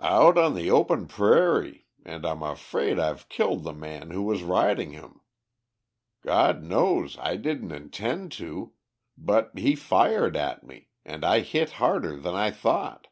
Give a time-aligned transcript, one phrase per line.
[0.00, 0.70] "Out on the
[1.08, 5.20] prairie, and I'm afraid I've killed the man who was riding him.
[6.22, 8.72] God knows, I didn't intend to,
[9.18, 13.08] but he fired at me, and I hit harder than I thought."